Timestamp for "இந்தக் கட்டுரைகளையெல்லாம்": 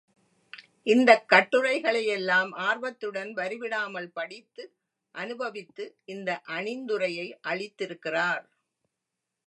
0.87-2.51